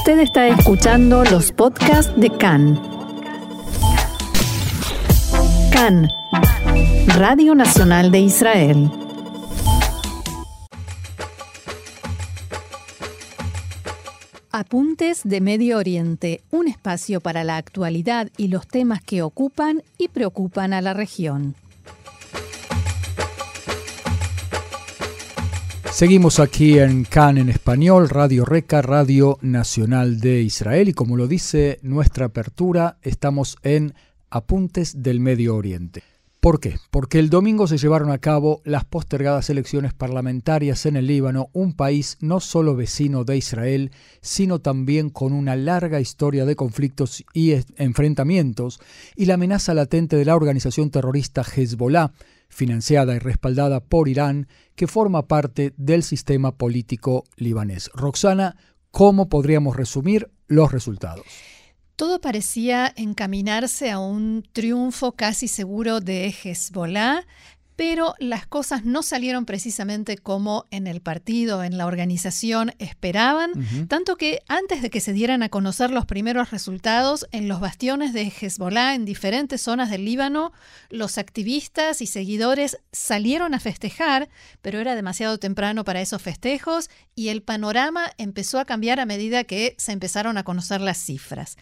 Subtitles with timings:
[0.00, 2.80] Usted está escuchando los podcasts de CAN.
[5.70, 6.08] CAN,
[7.18, 8.90] Radio Nacional de Israel.
[14.50, 20.08] Apuntes de Medio Oriente, un espacio para la actualidad y los temas que ocupan y
[20.08, 21.54] preocupan a la región.
[26.00, 31.28] Seguimos aquí en CAN en español, Radio Reca, Radio Nacional de Israel y como lo
[31.28, 33.92] dice nuestra apertura, estamos en
[34.30, 36.02] Apuntes del Medio Oriente.
[36.40, 36.76] ¿Por qué?
[36.90, 41.74] Porque el domingo se llevaron a cabo las postergadas elecciones parlamentarias en el Líbano, un
[41.74, 43.90] país no solo vecino de Israel,
[44.22, 48.80] sino también con una larga historia de conflictos y enfrentamientos,
[49.16, 52.12] y la amenaza latente de la organización terrorista Hezbollah,
[52.50, 57.90] financiada y respaldada por Irán, que forma parte del sistema político libanés.
[57.94, 58.56] Roxana,
[58.90, 61.24] ¿cómo podríamos resumir los resultados?
[61.96, 67.26] Todo parecía encaminarse a un triunfo casi seguro de Hezbollah,
[67.80, 73.52] pero las cosas no salieron precisamente como en el partido, en la organización esperaban,
[73.88, 78.12] tanto que antes de que se dieran a conocer los primeros resultados, en los bastiones
[78.12, 80.52] de Hezbollah en diferentes zonas del Líbano,
[80.90, 84.28] los activistas y seguidores salieron a festejar,
[84.60, 89.44] pero era demasiado temprano para esos festejos y el panorama empezó a cambiar a medida
[89.44, 91.56] que se empezaron a conocer las cifras.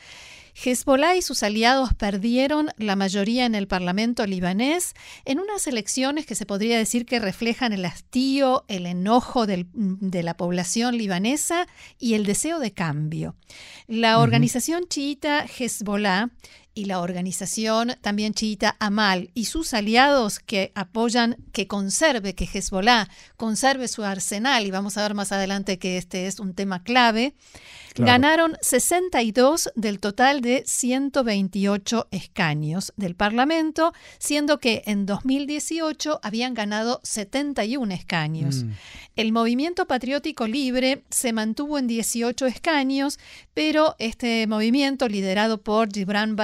[0.64, 6.34] Hezbollah y sus aliados perdieron la mayoría en el Parlamento libanés en unas elecciones que
[6.34, 12.26] se podría decir que reflejan el hastío, el enojo de la población libanesa y el
[12.26, 13.36] deseo de cambio.
[13.86, 16.30] La organización chiita Hezbollah
[16.78, 23.08] y la organización también chiita Amal y sus aliados que apoyan que conserve, que Hezbollah
[23.36, 27.34] conserve su arsenal, y vamos a ver más adelante que este es un tema clave,
[27.96, 37.00] ganaron 62 del total de 128 escaños del Parlamento, siendo que en 2018 habían ganado
[37.02, 38.64] 71 escaños.
[38.64, 38.70] Mm.
[39.16, 43.18] El movimiento patriótico libre se mantuvo en 18 escaños,
[43.52, 46.36] pero este movimiento, liderado por Gibran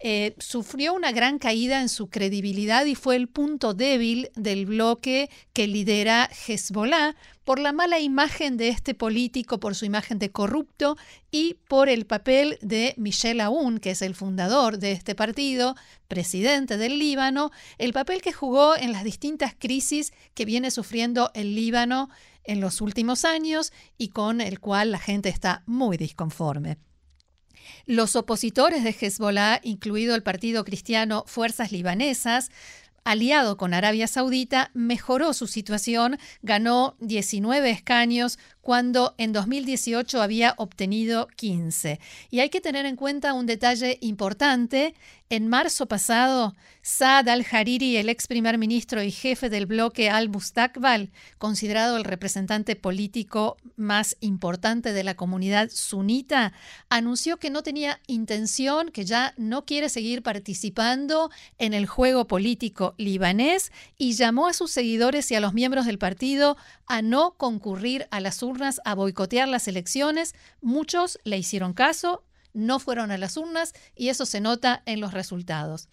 [0.00, 5.30] Eh, sufrió una gran caída en su credibilidad y fue el punto débil del bloque
[5.52, 10.96] que lidera Hezbollah por la mala imagen de este político, por su imagen de corrupto
[11.30, 15.74] y por el papel de Michel Aoun, que es el fundador de este partido,
[16.08, 21.54] presidente del Líbano, el papel que jugó en las distintas crisis que viene sufriendo el
[21.54, 22.10] Líbano
[22.44, 26.76] en los últimos años y con el cual la gente está muy disconforme.
[27.86, 32.50] Los opositores de Hezbollah, incluido el partido cristiano Fuerzas Libanesas,
[33.04, 41.26] aliado con Arabia Saudita, mejoró su situación, ganó 19 escaños cuando en 2018 había obtenido
[41.36, 42.00] 15.
[42.30, 44.94] Y hay que tener en cuenta un detalle importante.
[45.28, 51.96] En marzo pasado, Saad al-Hariri, el ex primer ministro y jefe del bloque al-Mustakbal, considerado
[51.96, 56.52] el representante político más importante de la comunidad sunita,
[56.90, 62.94] anunció que no tenía intención, que ya no quiere seguir participando en el juego político
[62.98, 68.06] libanés y llamó a sus seguidores y a los miembros del partido a no concurrir
[68.10, 68.51] a las urnas
[68.84, 70.34] a boicotear las elecciones.
[70.60, 75.12] Muchos le hicieron caso, no fueron a las urnas y eso se nota en los
[75.12, 75.88] resultados.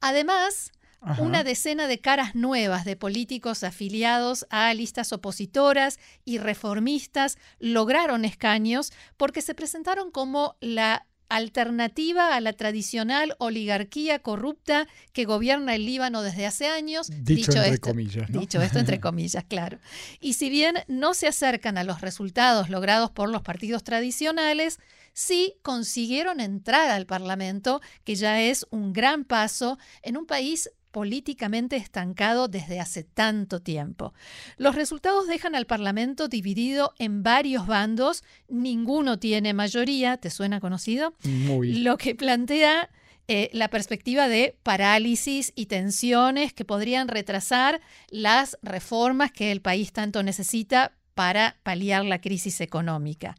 [0.00, 0.72] Además,
[1.18, 8.92] una decena de caras nuevas de políticos afiliados a listas opositoras y reformistas lograron escaños
[9.16, 11.06] porque se presentaron como la
[11.36, 17.10] alternativa a la tradicional oligarquía corrupta que gobierna el Líbano desde hace años.
[17.22, 18.30] Dicho, entre comillas.
[18.30, 19.78] Dicho esto entre comillas, claro.
[20.20, 24.78] Y si bien no se acercan a los resultados logrados por los partidos tradicionales,
[25.12, 31.76] sí consiguieron entrar al Parlamento, que ya es un gran paso en un país políticamente
[31.76, 34.14] estancado desde hace tanto tiempo.
[34.58, 41.14] Los resultados dejan al Parlamento dividido en varios bandos, ninguno tiene mayoría, ¿te suena conocido?
[41.24, 42.90] Lo que plantea
[43.28, 47.80] eh, la perspectiva de parálisis y tensiones que podrían retrasar
[48.10, 53.36] las reformas que el país tanto necesita para paliar la crisis económica.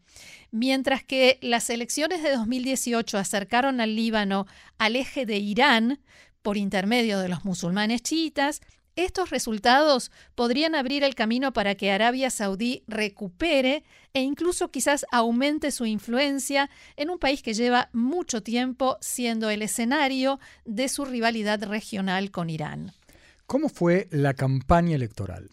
[0.52, 4.46] Mientras que las elecciones de 2018 acercaron al Líbano
[4.78, 6.00] al eje de Irán,
[6.44, 8.62] por intermedio de los musulmanes chiitas,
[8.96, 15.72] estos resultados podrían abrir el camino para que Arabia Saudí recupere e incluso quizás aumente
[15.72, 21.64] su influencia en un país que lleva mucho tiempo siendo el escenario de su rivalidad
[21.64, 22.92] regional con Irán.
[23.48, 25.50] ¿Cómo fue la campaña electoral?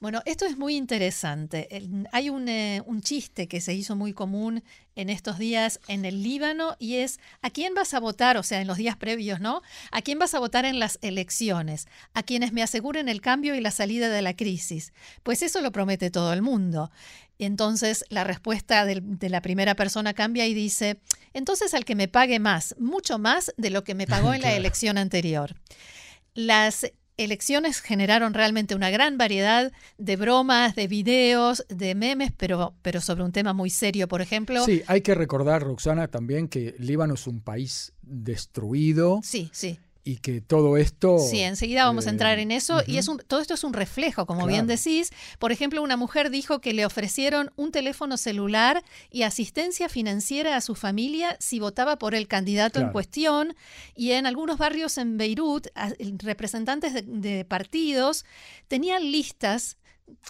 [0.00, 1.68] Bueno, esto es muy interesante.
[2.12, 4.64] Hay eh, un, chiste que se hizo muy común
[4.96, 8.38] en estos días en el Líbano y es ¿a quién vas a votar?
[8.38, 9.60] O sea, en los días previos, ¿no?
[9.92, 11.86] ¿A quién vas a votar en las elecciones?
[12.14, 14.94] A quienes me aseguren el cambio y la salida de la crisis.
[15.22, 16.90] Pues eso lo promete todo el mundo.
[17.38, 20.98] Entonces la respuesta de, la primera persona cambia y dice,
[21.34, 24.54] entonces al que me pague más, mucho más de lo que me pagó en la
[24.54, 25.56] elección anterior.
[26.32, 26.86] Las
[27.22, 33.24] elecciones generaron realmente una gran variedad de bromas, de videos, de memes, pero, pero sobre
[33.24, 34.64] un tema muy serio, por ejemplo.
[34.64, 39.20] Sí, hay que recordar, Roxana, también que Líbano es un país destruido.
[39.22, 41.18] Sí, sí y que todo esto...
[41.18, 42.82] Sí, enseguida vamos a entrar eh, en eso.
[42.86, 45.10] Y es un, todo esto es un reflejo, como bien decís.
[45.38, 50.60] Por ejemplo, una mujer dijo que le ofrecieron un teléfono celular y asistencia financiera a
[50.60, 53.54] su familia si votaba por el candidato en cuestión.
[53.94, 55.66] Y en algunos barrios en Beirut,
[56.18, 58.24] representantes de partidos
[58.68, 59.76] tenían listas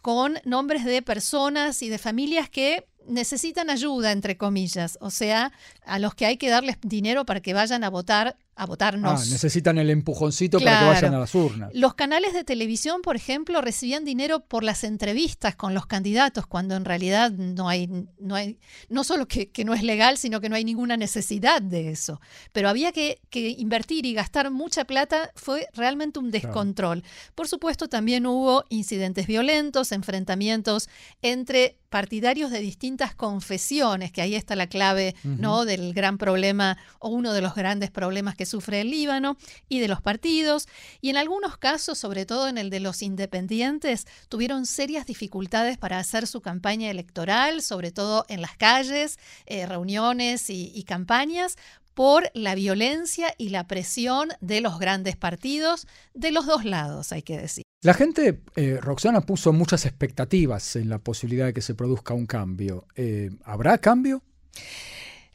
[0.02, 5.52] con nombres de personas y de familias que necesitan ayuda, entre comillas, o sea,
[5.84, 9.22] a los que hay que darles dinero para que vayan a votar a votarnos.
[9.22, 11.70] Ah, necesitan el empujoncito para que vayan a las urnas.
[11.72, 16.76] Los canales de televisión, por ejemplo, recibían dinero por las entrevistas con los candidatos, cuando
[16.76, 17.88] en realidad no hay,
[18.18, 18.58] no hay,
[18.88, 22.20] no solo que, no es legal, sino que no hay ninguna necesidad de eso.
[22.52, 27.02] Pero había que, invertir y gastar mucha plata, fue realmente un descontrol.
[27.34, 30.88] Por supuesto, también hubo incidentes violentos, enfrentamientos
[31.22, 35.64] entre partidarios de distintas confesiones, que ahí está la clave ¿no?
[35.64, 39.36] del gran problema o uno de los grandes problemas que sufre el Líbano
[39.68, 40.68] y de los partidos,
[41.00, 45.98] y en algunos casos, sobre todo en el de los independientes, tuvieron serias dificultades para
[45.98, 51.56] hacer su campaña electoral, sobre todo en las calles, eh, reuniones y, campañas,
[51.94, 57.22] por la violencia y la presión de los grandes partidos de los dos lados, hay
[57.22, 57.64] que decir.
[57.82, 62.26] La gente, eh, Roxana, puso muchas expectativas en la posibilidad de que se produzca un
[62.26, 62.86] cambio.
[62.96, 64.22] Eh, ¿Habrá cambio?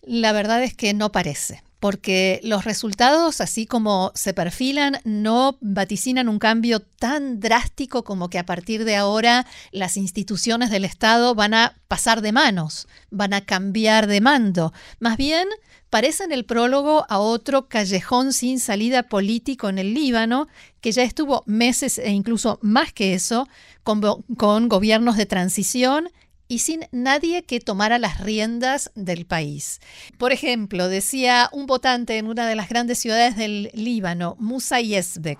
[0.01, 6.29] La verdad es que no parece porque los resultados, así como se perfilan, no vaticinan
[6.29, 11.53] un cambio tan drástico como que a partir de ahora las instituciones del Estado van
[11.53, 14.73] a pasar de manos, van a cambiar de mando.
[14.99, 15.47] Más bien,
[15.89, 20.47] parecen el prólogo a otro callejón sin salida político en el Líbano,
[20.81, 23.47] que ya estuvo meses e incluso más que eso,
[23.83, 24.01] con,
[24.37, 26.09] con gobiernos de transición
[26.47, 29.79] y sin nadie que tomara las riendas del país.
[30.17, 35.39] Por ejemplo, decía un votante en una de las grandes ciudades del Líbano, Musa Yesbek.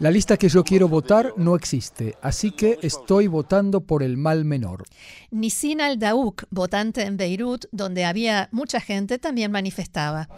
[0.00, 4.44] La lista que yo quiero votar no existe, así que estoy votando por el mal
[4.44, 4.84] menor.
[5.30, 10.28] Nisin al-Daouk, votante en Beirut, donde había mucha gente, también manifestaba.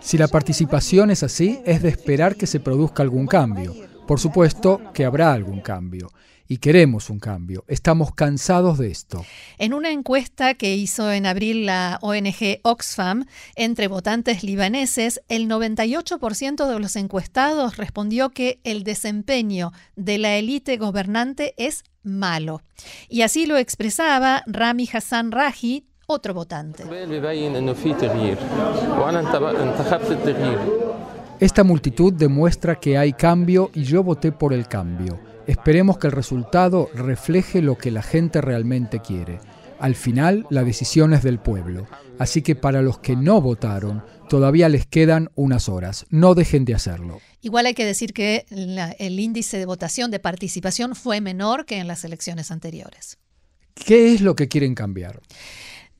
[0.00, 3.74] Si la participación es así, es de esperar que se produzca algún cambio.
[4.08, 6.08] Por supuesto que habrá algún cambio
[6.48, 7.64] y queremos un cambio.
[7.68, 9.22] Estamos cansados de esto.
[9.58, 16.66] En una encuesta que hizo en abril la ONG Oxfam entre votantes libaneses, el 98%
[16.66, 22.62] de los encuestados respondió que el desempeño de la élite gobernante es malo.
[23.10, 26.84] Y así lo expresaba Rami Hassan Raji, otro votante.
[31.40, 35.20] Esta multitud demuestra que hay cambio y yo voté por el cambio.
[35.46, 39.38] Esperemos que el resultado refleje lo que la gente realmente quiere.
[39.78, 41.86] Al final, la decisión es del pueblo.
[42.18, 46.06] Así que para los que no votaron, todavía les quedan unas horas.
[46.10, 47.20] No dejen de hacerlo.
[47.40, 48.44] Igual hay que decir que
[48.98, 53.16] el índice de votación, de participación, fue menor que en las elecciones anteriores.
[53.74, 55.20] ¿Qué es lo que quieren cambiar?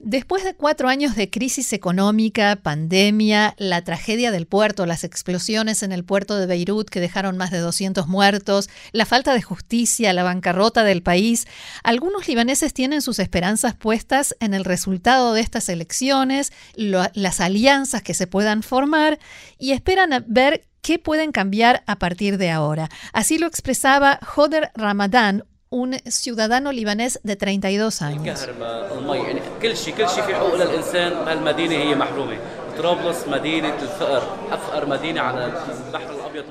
[0.01, 5.91] Después de cuatro años de crisis económica, pandemia, la tragedia del puerto, las explosiones en
[5.91, 10.23] el puerto de Beirut que dejaron más de 200 muertos, la falta de justicia, la
[10.23, 11.49] bancarrota del país,
[11.83, 18.15] algunos libaneses tienen sus esperanzas puestas en el resultado de estas elecciones, las alianzas que
[18.15, 19.19] se puedan formar
[19.59, 22.89] y esperan ver qué pueden cambiar a partir de ahora.
[23.13, 28.49] Así lo expresaba Joder Ramadan, un ciudadano libanés de 32 años.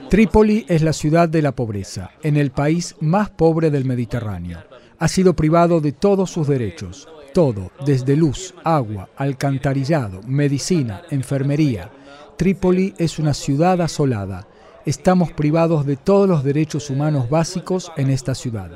[0.09, 4.63] Trípoli es la ciudad de la pobreza, en el país más pobre del Mediterráneo.
[4.99, 11.91] Ha sido privado de todos sus derechos, todo, desde luz, agua, alcantarillado, medicina, enfermería.
[12.35, 14.47] Trípoli es una ciudad asolada.
[14.85, 18.71] Estamos privados de todos los derechos humanos básicos en esta ciudad.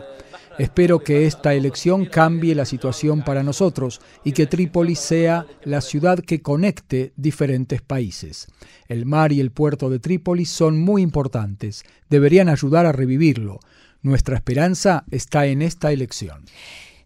[0.58, 6.20] Espero que esta elección cambie la situación para nosotros y que Trípoli sea la ciudad
[6.20, 8.48] que conecte diferentes países.
[8.88, 13.60] El mar y el puerto de Trípoli son muy importantes, deberían ayudar a revivirlo.
[14.02, 16.46] Nuestra esperanza está en esta elección.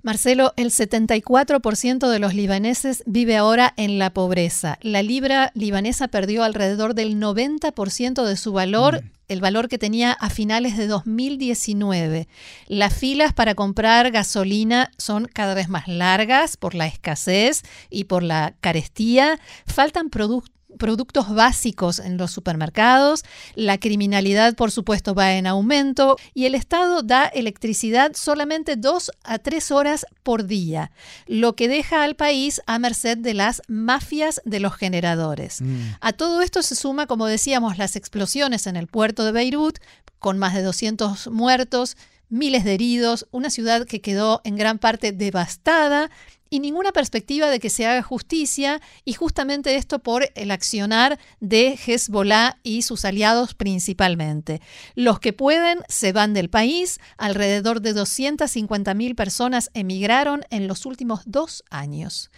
[0.06, 4.78] Marcelo, el 74% de los libaneses vive ahora en la pobreza.
[4.84, 9.10] La libra libanesa perdió alrededor del 90% de su valor, mm.
[9.28, 12.28] El valor que tenía a finales de 2019.
[12.68, 18.24] Las filas para comprar gasolina son cada vez más largas por la escasez y por
[18.24, 19.40] la carestía.
[19.66, 23.24] Faltan productos productos básicos en los supermercados,
[23.56, 29.40] la criminalidad por supuesto va en aumento y el Estado da electricidad solamente dos a
[29.40, 30.92] tres horas por día,
[31.28, 35.62] lo que deja al país a merced de las mafias de los generadores.
[35.62, 35.96] Mm.
[36.02, 39.80] A todo esto se suma, como decíamos, las explosiones en el puerto de Beirut,
[40.20, 41.98] con más de 200 muertos,
[42.36, 46.12] miles de heridos, una ciudad que quedó en gran parte devastada
[46.50, 51.78] y ninguna perspectiva de que se haga justicia, y justamente esto por el accionar de
[51.86, 54.62] Hezbollah y sus aliados principalmente.
[54.94, 61.22] Los que pueden se van del país, alrededor de 250.000 personas emigraron en los últimos
[61.26, 62.32] dos años.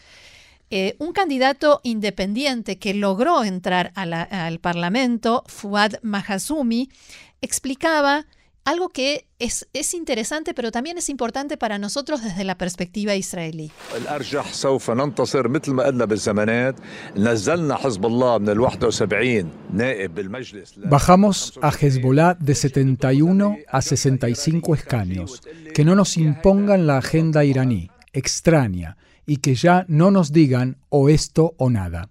[0.70, 6.90] Eh, un candidato independiente que logró entrar al Parlamento, Fuad Mahazumi,
[7.42, 8.26] explicaba
[8.68, 13.72] algo que es, es, interesante, pero también es importante para nosotros desde la perspectiva israelí.
[20.90, 25.42] Bajamos a Hezbollah de 71 a 65 escaños,
[25.74, 31.08] que no nos impongan la agenda iraní, extraña, y que ya no nos digan o
[31.08, 32.10] esto o nada.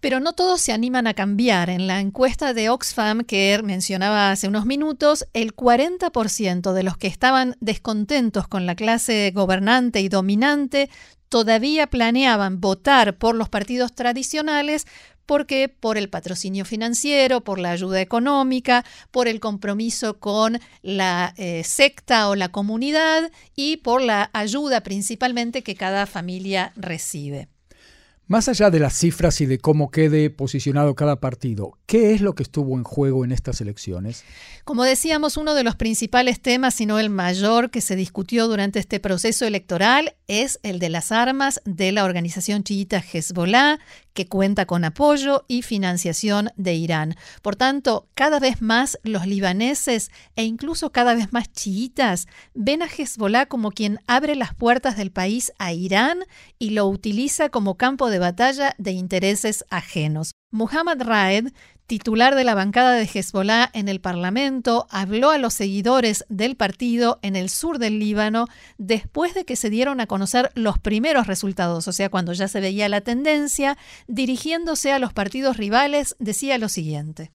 [0.00, 1.70] Pero no todos se animan a cambiar.
[1.70, 7.06] En la encuesta de Oxfam que mencionaba hace unos minutos, el 40% de los que
[7.06, 10.90] estaban descontentos con la clase gobernante y dominante
[11.28, 14.86] todavía planeaban votar por los partidos tradicionales
[15.30, 21.62] porque por el patrocinio financiero, por la ayuda económica, por el compromiso con la eh,
[21.62, 27.48] secta o la comunidad y por la ayuda principalmente que cada familia recibe.
[28.30, 32.36] Más allá de las cifras y de cómo quede posicionado cada partido, ¿qué es lo
[32.36, 34.22] que estuvo en juego en estas elecciones?
[34.62, 38.78] Como decíamos, uno de los principales temas, si no el mayor que se discutió durante
[38.78, 43.80] este proceso electoral, es el de las armas de la organización chiita Hezbollah,
[44.12, 47.16] que cuenta con apoyo y financiación de Irán.
[47.42, 52.86] Por tanto, cada vez más los libaneses e incluso cada vez más chiitas ven a
[52.86, 56.24] Hezbollah como quien abre las puertas del país a Irán
[56.58, 60.32] y lo utiliza como campo de batalla de intereses ajenos.
[60.52, 61.52] Muhammad Raed
[61.90, 67.18] titular de la bancada de Hezbollah en el Parlamento, habló a los seguidores del partido
[67.22, 68.46] en el sur del Líbano
[68.78, 72.60] después de que se dieron a conocer los primeros resultados, o sea, cuando ya se
[72.60, 77.32] veía la tendencia, dirigiéndose a los partidos rivales, decía lo siguiente.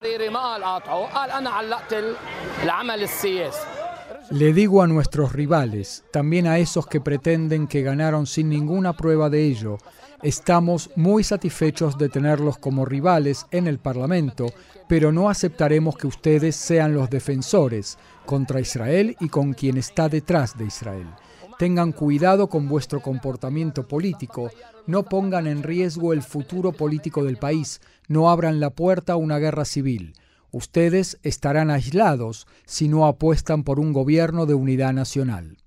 [4.32, 9.29] Le digo a nuestros rivales, también a esos que pretenden que ganaron sin ninguna prueba
[9.29, 9.77] de ello,
[10.25, 14.48] Estamos muy satisfechos de tenerlos como rivales en el Parlamento,
[14.88, 20.58] pero no aceptaremos que ustedes sean los defensores contra Israel y con quien está detrás
[20.58, 21.08] de Israel.
[21.60, 24.50] Tengan cuidado con vuestro comportamiento político,
[24.88, 29.38] no pongan en riesgo el futuro político del país, no abran la puerta a una
[29.38, 30.13] guerra civil.
[30.56, 35.58] Ustedes estarán aislados si no apuestan por un gobierno de unidad nacional.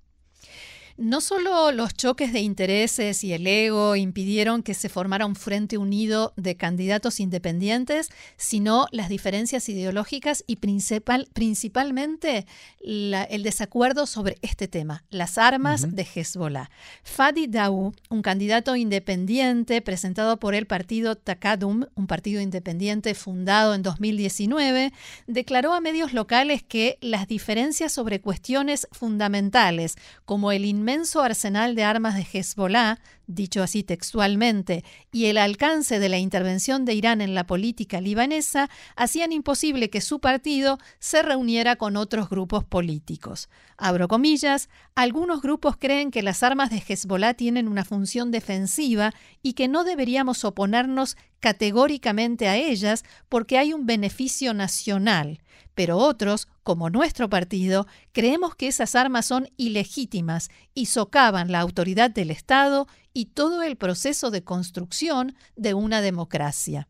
[1.01, 5.77] No solo los choques de intereses y el ego impidieron que se formara un frente
[5.77, 12.45] unido de candidatos independientes, sino las diferencias ideológicas y principal, principalmente
[12.81, 16.69] el desacuerdo sobre este tema, las armas de Hezbollah.
[17.03, 23.83] Fadi Daou, un candidato independiente presentado por el partido Takadum, un partido independiente fundado en
[23.83, 24.91] 2019,
[25.27, 31.75] declaró a medios locales que las diferencias sobre cuestiones fundamentales, como el inmenso inmenso arsenal
[31.75, 32.97] de armas de Hezbollah,
[33.29, 38.69] dicho así textualmente, y el alcance de la intervención de Irán en la política libanesa
[38.95, 43.47] hacían imposible que su partido se reuniera con otros grupos políticos.
[43.77, 49.53] Abro comillas, algunos grupos creen que las armas de Hezbollah tienen una función defensiva y
[49.53, 55.39] que no deberíamos oponernos categóricamente a ellas porque hay un beneficio nacional
[55.79, 62.11] pero otros, como nuestro partido, creemos que esas armas son ilegítimas y socavan la autoridad
[62.11, 66.87] del Estado y todo el proceso de construcción de una democracia.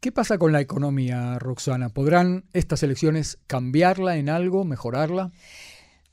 [0.00, 1.90] ¿Qué pasa con la economía, Roxana?
[1.90, 5.30] ¿Podrán estas elecciones cambiarla en algo, mejorarla?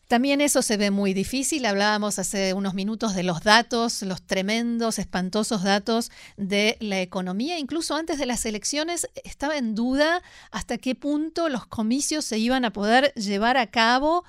[0.07, 1.65] También eso se ve muy difícil.
[1.65, 7.59] Hablábamos hace unos minutos de los datos, los tremendos, espantosos datos de la economía.
[7.59, 10.21] Incluso antes de las elecciones estaba en duda
[10.51, 14.23] hasta qué punto los comicios se iban a poder llevar a cabo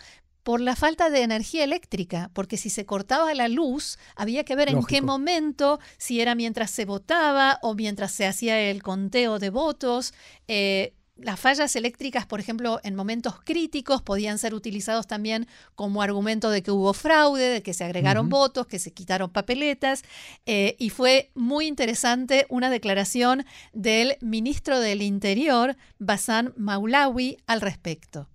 [0.48, 4.70] por la falta de energía eléctrica, porque si se cortaba la luz, había que ver
[4.70, 9.50] en qué momento, si era mientras se votaba o mientras se hacía el conteo de
[9.50, 10.14] votos.
[10.46, 16.48] Eh, las fallas eléctricas, por ejemplo, en momentos críticos podían ser utilizados también como argumento
[16.48, 20.02] de que hubo fraude, de que se agregaron votos, que se quitaron papeletas.
[20.46, 28.30] Eh, y fue muy interesante una declaración del ministro del Interior, Basan Maulawi, al respecto.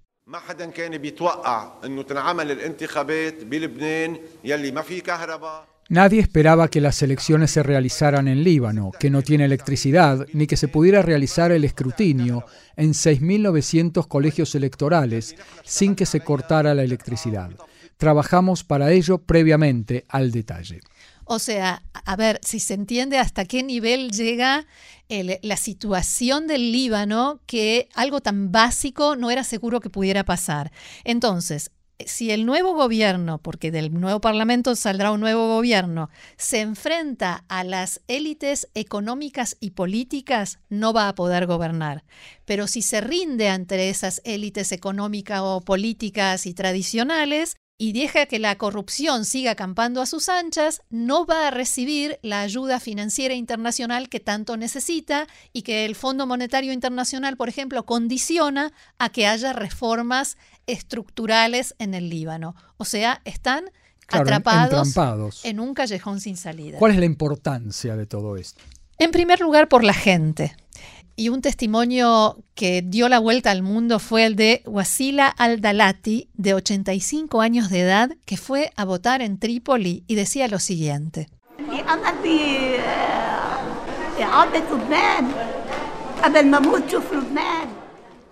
[5.90, 10.56] Nadie esperaba que las elecciones se realizaran en Líbano, que no tiene electricidad, ni que
[10.56, 12.46] se pudiera realizar el escrutinio
[12.78, 17.52] en 6.900 colegios electorales sin que se cortara la electricidad.
[17.98, 20.80] Trabajamos para ello previamente al detalle.
[21.26, 24.66] O sea, a ver, si se entiende hasta qué nivel llega
[25.10, 30.72] la situación del Líbano, que algo tan básico no era seguro que pudiera pasar.
[31.04, 31.72] Entonces,
[32.06, 37.64] si el nuevo gobierno, porque del nuevo parlamento saldrá un nuevo gobierno, se enfrenta a
[37.64, 42.04] las élites económicas y políticas, no va a poder gobernar.
[42.46, 48.40] Pero si se rinde ante esas élites económicas o políticas y tradicionales, y deja que
[48.40, 54.08] la corrupción siga acampando a sus anchas, no va a recibir la ayuda financiera internacional
[54.08, 59.52] que tanto necesita y que el Fondo Monetario Internacional, por ejemplo, condiciona a que haya
[59.52, 62.56] reformas estructurales en el Líbano.
[62.78, 63.66] O sea, están
[64.08, 66.78] atrapados en un callejón sin salida.
[66.78, 68.64] ¿Cuál es la importancia de todo esto?
[68.98, 70.56] En primer lugar, por la gente.
[71.16, 76.56] Y un testimonio que dio la vuelta al mundo fue el de Wasila al-Dalati, de
[76.56, 81.30] 85 años de edad, que fue a votar en Trípoli y decía lo siguiente.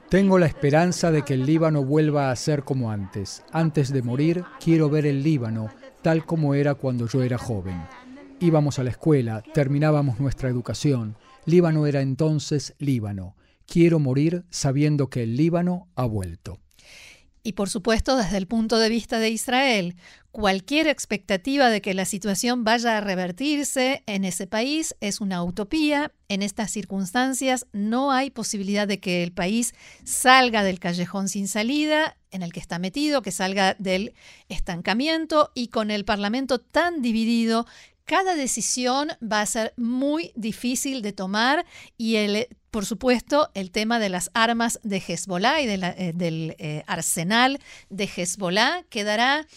[0.10, 3.44] Tengo la esperanza de que el Líbano vuelva a ser como antes.
[3.52, 5.70] Antes de morir, quiero ver el Líbano
[6.02, 7.82] tal como era cuando yo era joven.
[8.40, 13.36] Íbamos a la escuela, terminábamos nuestra educación, Líbano era entonces Líbano.
[13.66, 16.60] Quiero morir sabiendo que el Líbano ha vuelto.
[17.44, 19.96] Y por supuesto, desde el punto de vista de Israel,
[20.32, 26.12] cualquier expectativa de que la situación vaya a revertirse en ese país es una utopía.
[26.30, 29.74] En estas circunstancias no hay posibilidad de que el país
[30.04, 34.14] salga del callejón sin salida en el que está metido, que salga del
[34.48, 37.66] estancamiento y con el Parlamento tan dividido
[38.12, 41.66] cada decisión va a ser muy difícil de tomar
[41.98, 46.84] y el, por supuesto el tema de las armas de Hezbollah y eh, del eh,
[46.88, 49.48] arsenal de Hezbollah quedará,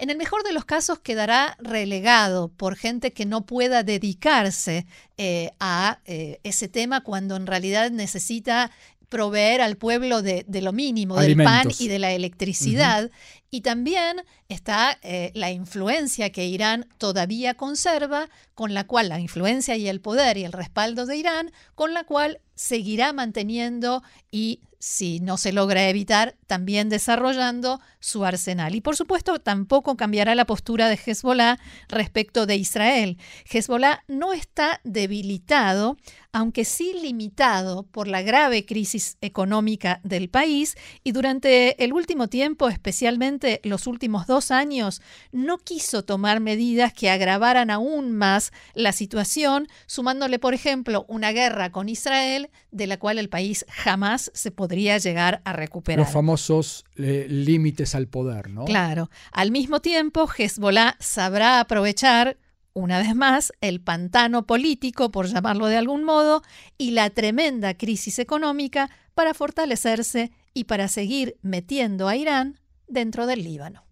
[0.00, 5.52] en el mejor de los casos, quedará relegado por gente que no pueda dedicarse eh,
[5.60, 8.72] a ese tema cuando en realidad necesita
[9.10, 13.10] proveer al pueblo de, lo mínimo, del pan y de la electricidad.
[13.50, 19.76] Y también está eh, la influencia que Irán todavía conserva, con la cual la influencia
[19.76, 25.20] y el poder y el respaldo de Irán, con la cual seguirá manteniendo y si
[25.20, 28.74] no se logra evitar, también desarrollando su arsenal.
[28.74, 33.18] Y por supuesto, tampoco cambiará la postura de Hezbollah respecto de Israel.
[33.50, 35.98] Hezbollah no está debilitado,
[36.32, 42.70] aunque sí limitado por la grave crisis económica del país y durante el último tiempo,
[42.70, 49.68] especialmente los últimos dos años, no quiso tomar medidas que agravaran aún más la situación,
[49.86, 54.98] sumándole, por ejemplo, una guerra con Israel de la cual el país jamás se podría
[54.98, 56.00] llegar a recuperar.
[56.04, 58.64] Los famosos eh, límites al poder, ¿no?
[58.64, 59.10] Claro.
[59.32, 62.36] Al mismo tiempo, Hezbollah sabrá aprovechar
[62.72, 66.42] una vez más, el pantano político, por llamarlo de algún modo,
[66.78, 73.42] y la tremenda crisis económica para fortalecerse y para seguir metiendo a Irán dentro del
[73.42, 73.84] Líbano.